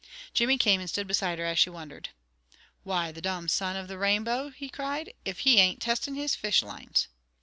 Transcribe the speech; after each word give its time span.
Jimmy 0.33 0.57
came 0.57 0.81
and 0.81 0.89
stood 0.89 1.05
beside 1.05 1.37
her 1.37 1.45
as 1.45 1.59
she 1.59 1.69
wondered. 1.69 2.09
"Why, 2.81 3.11
the 3.11 3.21
domn 3.21 3.47
son 3.47 3.75
of 3.75 3.87
the 3.87 3.99
Rainbow," 3.99 4.49
he 4.49 4.67
cried, 4.67 5.13
"if 5.25 5.41
he 5.41 5.59
ain't 5.59 5.79
testing 5.79 6.15
his 6.15 6.33
fish 6.33 6.63
lines!" 6.63 7.07